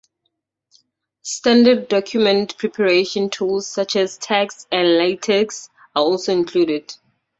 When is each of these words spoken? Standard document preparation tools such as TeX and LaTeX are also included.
Standard 1.21 1.87
document 1.87 2.57
preparation 2.57 3.29
tools 3.29 3.67
such 3.67 3.95
as 3.95 4.17
TeX 4.17 4.65
and 4.71 4.97
LaTeX 4.97 5.69
are 5.95 6.01
also 6.01 6.33
included. 6.33 6.95